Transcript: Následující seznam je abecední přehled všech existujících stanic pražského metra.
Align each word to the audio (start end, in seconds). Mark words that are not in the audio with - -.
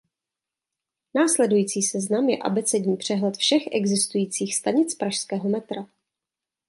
Následující 1.13 1.81
seznam 1.81 2.29
je 2.29 2.37
abecední 2.43 2.97
přehled 2.97 3.37
všech 3.37 3.61
existujících 3.71 4.55
stanic 4.55 4.95
pražského 4.95 5.49
metra. 5.49 5.87